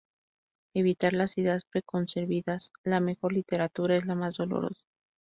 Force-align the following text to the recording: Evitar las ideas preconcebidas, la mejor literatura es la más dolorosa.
Evitar 0.73 1.13
las 1.13 1.37
ideas 1.37 1.61
preconcebidas, 1.69 2.71
la 2.83 2.99
mejor 2.99 3.33
literatura 3.33 3.95
es 3.97 4.07
la 4.07 4.15
más 4.15 4.35
dolorosa. 4.37 4.83